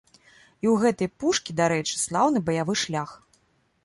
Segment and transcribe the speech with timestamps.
[0.13, 3.13] І ў гэтай пушкі, дарэчы, слаўны баявы шлях.